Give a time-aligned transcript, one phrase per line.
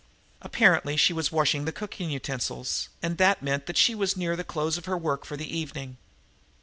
[0.41, 4.43] Apparently she was washing the cooking utensils, and that meant that she was near the
[4.43, 5.97] close of her work for the evening.